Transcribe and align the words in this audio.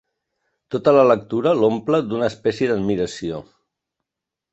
Tota 0.75 0.93
la 0.95 1.03
lectura 1.09 1.53
l'omple 1.59 1.99
d'una 2.13 2.29
espècie 2.31 2.71
d'admiració. 2.71 3.43